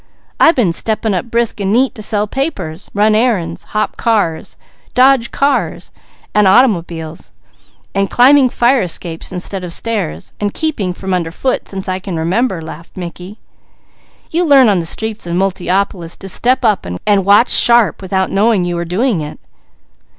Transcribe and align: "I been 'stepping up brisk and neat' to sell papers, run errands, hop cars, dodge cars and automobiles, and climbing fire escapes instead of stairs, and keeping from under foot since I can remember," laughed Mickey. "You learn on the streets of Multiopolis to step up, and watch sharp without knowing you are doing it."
"I 0.39 0.51
been 0.51 0.71
'stepping 0.71 1.13
up 1.13 1.29
brisk 1.29 1.59
and 1.59 1.71
neat' 1.71 1.93
to 1.93 2.01
sell 2.01 2.25
papers, 2.25 2.89
run 2.95 3.13
errands, 3.13 3.65
hop 3.65 3.97
cars, 3.97 4.57
dodge 4.95 5.29
cars 5.29 5.91
and 6.33 6.47
automobiles, 6.47 7.31
and 7.93 8.09
climbing 8.09 8.49
fire 8.49 8.81
escapes 8.81 9.31
instead 9.31 9.63
of 9.63 9.71
stairs, 9.71 10.33
and 10.39 10.55
keeping 10.55 10.91
from 10.93 11.13
under 11.13 11.29
foot 11.29 11.67
since 11.67 11.87
I 11.87 11.99
can 11.99 12.17
remember," 12.17 12.63
laughed 12.63 12.97
Mickey. 12.97 13.37
"You 14.31 14.43
learn 14.43 14.69
on 14.69 14.79
the 14.79 14.87
streets 14.87 15.27
of 15.27 15.35
Multiopolis 15.35 16.17
to 16.17 16.27
step 16.27 16.65
up, 16.65 16.83
and 17.05 17.23
watch 17.23 17.51
sharp 17.51 18.01
without 18.01 18.31
knowing 18.31 18.65
you 18.65 18.79
are 18.79 18.85
doing 18.85 19.21
it." 19.21 19.39